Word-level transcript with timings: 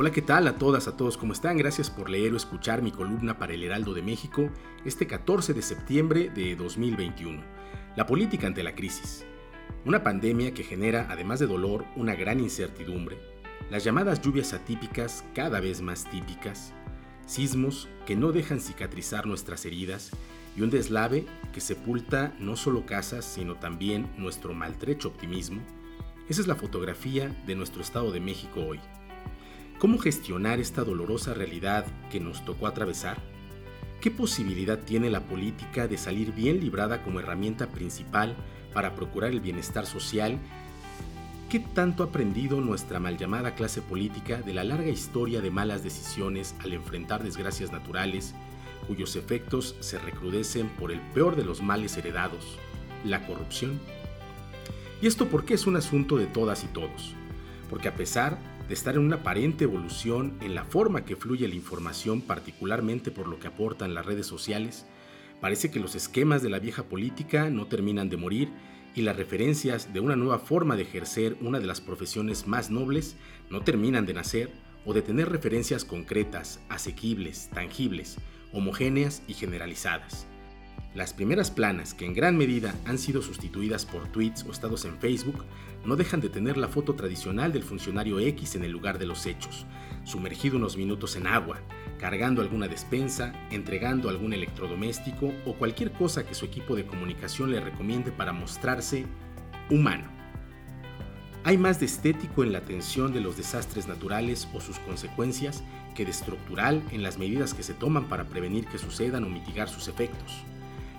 Hola, 0.00 0.12
¿qué 0.12 0.22
tal 0.22 0.46
a 0.46 0.54
todas, 0.54 0.86
a 0.86 0.96
todos? 0.96 1.16
¿Cómo 1.16 1.32
están? 1.32 1.56
Gracias 1.56 1.90
por 1.90 2.08
leer 2.08 2.32
o 2.32 2.36
escuchar 2.36 2.82
mi 2.82 2.92
columna 2.92 3.36
para 3.36 3.54
el 3.54 3.64
Heraldo 3.64 3.94
de 3.94 4.02
México 4.02 4.48
este 4.84 5.08
14 5.08 5.54
de 5.54 5.60
septiembre 5.60 6.30
de 6.30 6.54
2021. 6.54 7.42
La 7.96 8.06
política 8.06 8.46
ante 8.46 8.62
la 8.62 8.76
crisis. 8.76 9.24
Una 9.84 10.04
pandemia 10.04 10.54
que 10.54 10.62
genera, 10.62 11.08
además 11.10 11.40
de 11.40 11.48
dolor, 11.48 11.84
una 11.96 12.14
gran 12.14 12.38
incertidumbre. 12.38 13.18
Las 13.72 13.82
llamadas 13.82 14.22
lluvias 14.22 14.52
atípicas 14.52 15.24
cada 15.34 15.58
vez 15.58 15.82
más 15.82 16.08
típicas. 16.08 16.72
Sismos 17.26 17.88
que 18.06 18.14
no 18.14 18.30
dejan 18.30 18.60
cicatrizar 18.60 19.26
nuestras 19.26 19.66
heridas 19.66 20.12
y 20.56 20.62
un 20.62 20.70
deslave 20.70 21.26
que 21.52 21.60
sepulta 21.60 22.36
no 22.38 22.54
solo 22.54 22.86
casas, 22.86 23.24
sino 23.24 23.56
también 23.56 24.08
nuestro 24.16 24.54
maltrecho 24.54 25.08
optimismo. 25.08 25.60
Esa 26.28 26.40
es 26.40 26.46
la 26.46 26.54
fotografía 26.54 27.36
de 27.48 27.56
nuestro 27.56 27.82
Estado 27.82 28.12
de 28.12 28.20
México 28.20 28.60
hoy. 28.64 28.78
¿Cómo 29.78 29.98
gestionar 29.98 30.58
esta 30.58 30.82
dolorosa 30.82 31.34
realidad 31.34 31.86
que 32.10 32.18
nos 32.18 32.44
tocó 32.44 32.66
atravesar? 32.66 33.16
¿Qué 34.00 34.10
posibilidad 34.10 34.80
tiene 34.80 35.08
la 35.08 35.20
política 35.20 35.86
de 35.86 35.96
salir 35.96 36.32
bien 36.32 36.58
librada 36.58 37.04
como 37.04 37.20
herramienta 37.20 37.68
principal 37.68 38.34
para 38.74 38.96
procurar 38.96 39.30
el 39.30 39.40
bienestar 39.40 39.86
social? 39.86 40.36
¿Qué 41.48 41.60
tanto 41.60 42.02
ha 42.02 42.06
aprendido 42.06 42.60
nuestra 42.60 42.98
mal 42.98 43.18
llamada 43.18 43.54
clase 43.54 43.80
política 43.80 44.42
de 44.42 44.52
la 44.52 44.64
larga 44.64 44.88
historia 44.88 45.40
de 45.40 45.52
malas 45.52 45.84
decisiones 45.84 46.56
al 46.58 46.72
enfrentar 46.72 47.22
desgracias 47.22 47.70
naturales, 47.70 48.34
cuyos 48.88 49.14
efectos 49.14 49.76
se 49.78 50.00
recrudecen 50.00 50.70
por 50.70 50.90
el 50.90 51.00
peor 51.14 51.36
de 51.36 51.44
los 51.44 51.62
males 51.62 51.96
heredados, 51.96 52.58
la 53.04 53.24
corrupción? 53.24 53.78
¿Y 55.00 55.06
esto 55.06 55.28
por 55.28 55.44
qué 55.44 55.54
es 55.54 55.68
un 55.68 55.76
asunto 55.76 56.16
de 56.16 56.26
todas 56.26 56.64
y 56.64 56.66
todos? 56.66 57.14
Porque 57.70 57.86
a 57.86 57.94
pesar 57.94 58.38
de 58.68 58.74
estar 58.74 58.94
en 58.94 59.00
una 59.00 59.16
aparente 59.16 59.64
evolución 59.64 60.36
en 60.42 60.54
la 60.54 60.64
forma 60.64 61.04
que 61.04 61.16
fluye 61.16 61.48
la 61.48 61.54
información, 61.54 62.20
particularmente 62.20 63.10
por 63.10 63.26
lo 63.26 63.40
que 63.40 63.48
aportan 63.48 63.94
las 63.94 64.04
redes 64.04 64.26
sociales, 64.26 64.84
parece 65.40 65.70
que 65.70 65.80
los 65.80 65.94
esquemas 65.94 66.42
de 66.42 66.50
la 66.50 66.58
vieja 66.58 66.82
política 66.84 67.48
no 67.48 67.66
terminan 67.66 68.10
de 68.10 68.18
morir 68.18 68.50
y 68.94 69.02
las 69.02 69.16
referencias 69.16 69.92
de 69.94 70.00
una 70.00 70.16
nueva 70.16 70.38
forma 70.38 70.76
de 70.76 70.82
ejercer 70.82 71.36
una 71.40 71.60
de 71.60 71.66
las 71.66 71.80
profesiones 71.80 72.46
más 72.46 72.70
nobles 72.70 73.16
no 73.48 73.62
terminan 73.62 74.04
de 74.04 74.14
nacer 74.14 74.50
o 74.84 74.92
de 74.92 75.02
tener 75.02 75.30
referencias 75.30 75.84
concretas, 75.84 76.60
asequibles, 76.68 77.48
tangibles, 77.54 78.16
homogéneas 78.52 79.22
y 79.26 79.34
generalizadas. 79.34 80.26
Las 80.94 81.12
primeras 81.12 81.50
planas, 81.50 81.92
que 81.92 82.06
en 82.06 82.14
gran 82.14 82.38
medida 82.38 82.74
han 82.86 82.98
sido 82.98 83.20
sustituidas 83.20 83.84
por 83.84 84.08
tweets 84.08 84.44
o 84.44 84.50
estados 84.50 84.86
en 84.86 84.98
Facebook, 84.98 85.44
no 85.84 85.96
dejan 85.96 86.20
de 86.20 86.30
tener 86.30 86.56
la 86.56 86.68
foto 86.68 86.94
tradicional 86.94 87.52
del 87.52 87.62
funcionario 87.62 88.18
X 88.18 88.54
en 88.54 88.64
el 88.64 88.72
lugar 88.72 88.98
de 88.98 89.06
los 89.06 89.26
hechos, 89.26 89.66
sumergido 90.04 90.56
unos 90.56 90.78
minutos 90.78 91.16
en 91.16 91.26
agua, 91.26 91.60
cargando 91.98 92.40
alguna 92.40 92.68
despensa, 92.68 93.34
entregando 93.50 94.08
algún 94.08 94.32
electrodoméstico 94.32 95.32
o 95.44 95.54
cualquier 95.54 95.92
cosa 95.92 96.26
que 96.26 96.34
su 96.34 96.46
equipo 96.46 96.74
de 96.74 96.86
comunicación 96.86 97.50
le 97.50 97.60
recomiende 97.60 98.10
para 98.10 98.32
mostrarse 98.32 99.04
humano. 99.70 100.10
Hay 101.44 101.58
más 101.58 101.80
de 101.80 101.86
estético 101.86 102.42
en 102.42 102.52
la 102.52 102.58
atención 102.58 103.12
de 103.12 103.20
los 103.20 103.36
desastres 103.36 103.86
naturales 103.86 104.48
o 104.54 104.60
sus 104.60 104.78
consecuencias 104.80 105.62
que 105.94 106.04
de 106.04 106.10
estructural 106.10 106.82
en 106.92 107.02
las 107.02 107.18
medidas 107.18 107.52
que 107.52 107.62
se 107.62 107.74
toman 107.74 108.08
para 108.08 108.24
prevenir 108.24 108.66
que 108.66 108.78
sucedan 108.78 109.24
o 109.24 109.28
mitigar 109.28 109.68
sus 109.68 109.88
efectos. 109.88 110.44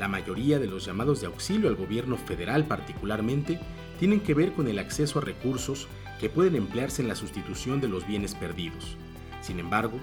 La 0.00 0.08
mayoría 0.08 0.58
de 0.58 0.66
los 0.66 0.86
llamados 0.86 1.20
de 1.20 1.26
auxilio 1.26 1.68
al 1.68 1.76
gobierno 1.76 2.16
federal 2.16 2.64
particularmente 2.64 3.60
tienen 3.98 4.20
que 4.20 4.32
ver 4.32 4.54
con 4.54 4.66
el 4.66 4.78
acceso 4.78 5.18
a 5.18 5.22
recursos 5.22 5.88
que 6.18 6.30
pueden 6.30 6.56
emplearse 6.56 7.02
en 7.02 7.08
la 7.08 7.14
sustitución 7.14 7.82
de 7.82 7.88
los 7.88 8.06
bienes 8.06 8.34
perdidos. 8.34 8.96
Sin 9.42 9.60
embargo, 9.60 9.98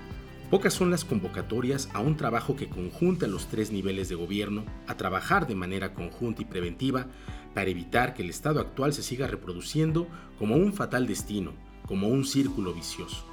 pocas 0.52 0.76
son 0.76 0.92
las 0.92 1.04
convocatorias 1.04 1.90
a 1.96 2.00
un 2.00 2.16
trabajo 2.16 2.56
que 2.56 2.70
conjunta 2.70 3.26
los 3.26 3.48
tres 3.48 3.72
niveles 3.72 4.08
de 4.08 4.14
gobierno 4.14 4.66
a 4.86 4.98
trabajar 4.98 5.48
de 5.48 5.56
manera 5.56 5.96
conjunta 5.96 6.44
y 6.44 6.46
preventiva 6.46 7.08
para 7.56 7.72
evitar 7.72 8.14
que 8.14 8.22
el 8.22 8.30
estado 8.30 8.60
actual 8.60 8.94
se 8.94 9.02
siga 9.02 9.26
reproduciendo 9.26 10.08
como 10.38 10.58
un 10.58 10.74
fatal 10.74 11.08
destino, 11.08 11.54
como 11.88 12.08
un 12.08 12.24
círculo 12.24 12.72
vicioso. 12.72 13.26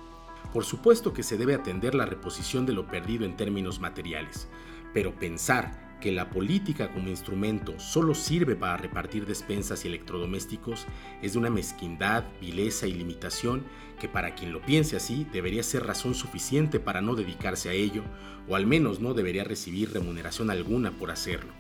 Por 0.51 0.65
supuesto 0.65 1.13
que 1.13 1.25
se 1.25 1.37
debe 1.37 1.55
atender 1.55 1.95
la 1.95 2.07
reposición 2.07 2.65
de 2.65 2.73
lo 2.73 2.87
perdido 2.87 3.27
en 3.27 3.37
términos 3.37 3.81
materiales, 3.81 4.49
pero 4.95 5.15
pensar 5.15 5.84
que 6.05 6.13
la 6.13 6.29
política 6.29 6.93
como 6.93 7.09
instrumento 7.09 7.81
solo 7.81 8.15
sirve 8.15 8.57
para 8.57 8.77
repartir 8.77 9.25
despensas 9.25 9.85
y 9.85 9.89
electrodomésticos 9.89 10.87
es 11.23 11.33
de 11.33 11.39
una 11.39 11.49
mezquindad, 11.49 12.25
vileza 12.43 12.87
y 12.87 12.93
limitación 12.93 13.65
que 13.99 14.07
para 14.07 14.35
quien 14.35 14.53
lo 14.53 14.61
piense 14.61 14.97
así 14.97 15.27
debería 15.33 15.63
ser 15.63 15.87
razón 15.87 16.15
suficiente 16.15 16.79
para 16.79 17.01
no 17.01 17.15
dedicarse 17.15 17.71
a 17.71 17.73
ello, 17.73 18.03
o 18.47 18.55
al 18.55 18.67
menos 18.67 19.01
no 19.01 19.15
debería 19.15 19.45
recibir 19.45 19.95
remuneración 19.95 20.51
alguna 20.51 20.91
por 20.91 21.11
hacerlo. 21.11 21.55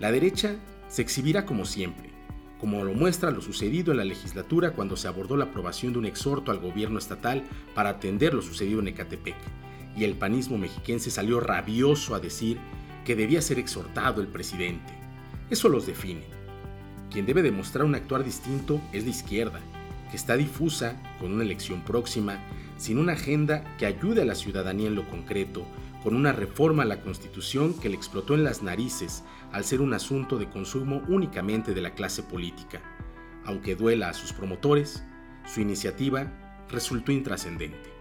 La 0.00 0.10
derecha 0.10 0.56
se 0.88 1.02
exhibirá 1.02 1.44
como 1.44 1.66
siempre, 1.66 2.08
como 2.58 2.82
lo 2.82 2.94
muestra 2.94 3.30
lo 3.30 3.42
sucedido 3.42 3.92
en 3.92 3.98
la 3.98 4.06
legislatura 4.06 4.70
cuando 4.70 4.96
se 4.96 5.06
abordó 5.06 5.36
la 5.36 5.44
aprobación 5.44 5.92
de 5.92 5.98
un 5.98 6.06
exhorto 6.06 6.50
al 6.50 6.60
gobierno 6.60 6.98
estatal 6.98 7.44
para 7.74 7.90
atender 7.90 8.32
lo 8.32 8.40
sucedido 8.40 8.80
en 8.80 8.88
Ecatepec, 8.88 9.36
y 9.98 10.04
el 10.04 10.14
panismo 10.14 10.56
mexiquense 10.56 11.10
salió 11.10 11.40
rabioso 11.40 12.14
a 12.14 12.20
decir 12.20 12.56
que 13.06 13.16
debía 13.16 13.40
ser 13.40 13.58
exhortado 13.58 14.20
el 14.20 14.26
presidente. 14.26 14.92
Eso 15.48 15.68
los 15.68 15.86
define. 15.86 16.24
Quien 17.10 17.24
debe 17.24 17.40
demostrar 17.40 17.84
un 17.86 17.94
actuar 17.94 18.24
distinto 18.24 18.80
es 18.92 19.04
la 19.04 19.10
izquierda, 19.10 19.60
que 20.10 20.16
está 20.16 20.36
difusa 20.36 21.00
con 21.20 21.32
una 21.32 21.44
elección 21.44 21.82
próxima, 21.82 22.38
sin 22.76 22.98
una 22.98 23.12
agenda 23.12 23.64
que 23.78 23.86
ayude 23.86 24.22
a 24.22 24.24
la 24.24 24.34
ciudadanía 24.34 24.88
en 24.88 24.96
lo 24.96 25.08
concreto, 25.08 25.64
con 26.02 26.16
una 26.16 26.32
reforma 26.32 26.82
a 26.82 26.86
la 26.86 27.00
Constitución 27.00 27.74
que 27.74 27.88
le 27.88 27.96
explotó 27.96 28.34
en 28.34 28.44
las 28.44 28.62
narices 28.62 29.22
al 29.52 29.64
ser 29.64 29.80
un 29.80 29.94
asunto 29.94 30.36
de 30.36 30.50
consumo 30.50 31.02
únicamente 31.08 31.74
de 31.74 31.80
la 31.80 31.94
clase 31.94 32.24
política. 32.24 32.82
Aunque 33.44 33.76
duela 33.76 34.08
a 34.08 34.14
sus 34.14 34.32
promotores, 34.32 35.04
su 35.46 35.60
iniciativa 35.60 36.32
resultó 36.68 37.12
intrascendente. 37.12 37.95